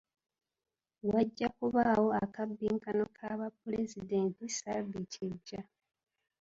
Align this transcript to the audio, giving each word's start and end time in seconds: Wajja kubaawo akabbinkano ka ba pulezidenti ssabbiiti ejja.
Wajja 1.09 1.47
kubaawo 1.57 2.09
akabbinkano 2.23 3.03
ka 3.17 3.29
ba 3.39 3.47
pulezidenti 3.59 4.43
ssabbiiti 4.49 5.19
ejja. 5.29 5.61